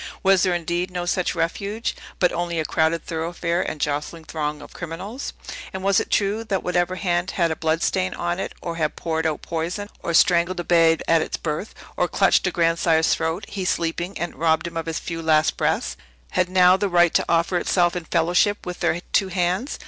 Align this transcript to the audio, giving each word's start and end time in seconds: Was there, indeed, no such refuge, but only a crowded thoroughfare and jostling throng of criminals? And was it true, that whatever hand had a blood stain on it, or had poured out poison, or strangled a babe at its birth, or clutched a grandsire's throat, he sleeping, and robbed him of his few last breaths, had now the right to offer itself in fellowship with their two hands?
Was 0.23 0.41
there, 0.41 0.55
indeed, 0.55 0.89
no 0.89 1.05
such 1.05 1.35
refuge, 1.35 1.95
but 2.17 2.31
only 2.33 2.59
a 2.59 2.65
crowded 2.65 3.05
thoroughfare 3.05 3.61
and 3.61 3.79
jostling 3.79 4.23
throng 4.25 4.59
of 4.59 4.73
criminals? 4.73 5.31
And 5.73 5.83
was 5.83 5.99
it 5.99 6.09
true, 6.09 6.43
that 6.45 6.63
whatever 6.63 6.95
hand 6.95 7.29
had 7.37 7.51
a 7.51 7.55
blood 7.55 7.83
stain 7.83 8.15
on 8.15 8.39
it, 8.39 8.55
or 8.63 8.77
had 8.77 8.95
poured 8.95 9.27
out 9.27 9.43
poison, 9.43 9.89
or 10.01 10.15
strangled 10.15 10.59
a 10.59 10.63
babe 10.63 11.01
at 11.07 11.21
its 11.21 11.37
birth, 11.37 11.75
or 11.97 12.07
clutched 12.07 12.47
a 12.47 12.51
grandsire's 12.51 13.13
throat, 13.13 13.45
he 13.47 13.63
sleeping, 13.63 14.17
and 14.17 14.33
robbed 14.33 14.65
him 14.65 14.75
of 14.75 14.87
his 14.87 14.97
few 14.97 15.21
last 15.21 15.55
breaths, 15.55 15.95
had 16.31 16.49
now 16.49 16.75
the 16.75 16.89
right 16.89 17.13
to 17.13 17.25
offer 17.29 17.57
itself 17.59 17.95
in 17.95 18.05
fellowship 18.05 18.65
with 18.65 18.79
their 18.79 19.01
two 19.13 19.27
hands? 19.27 19.77